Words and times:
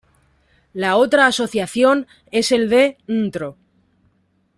La 0.73 0.97
otra 0.97 1.27
Asociación 1.27 2.07
es 2.31 2.51
el 2.51 2.69
de 2.69 2.97
Ntro. 3.07 3.55